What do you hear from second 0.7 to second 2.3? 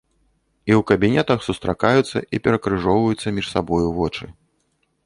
ў кабінетах сустракаюцца